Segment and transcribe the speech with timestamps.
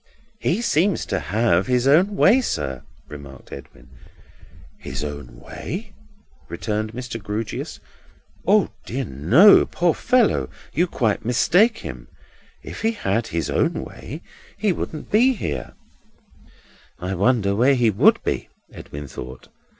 [0.39, 3.91] "He seems to have his own way, sir," remarked Edwin.
[4.79, 5.93] "His own way?"
[6.49, 7.21] returned Mr.
[7.21, 7.79] Grewgious.
[8.47, 9.63] "O dear no!
[9.67, 12.07] Poor fellow, you quite mistake him.
[12.63, 14.23] If he had his own way,
[14.57, 15.75] he wouldn't be here."
[16.97, 19.49] "I wonder where he would be!" Edwin thought.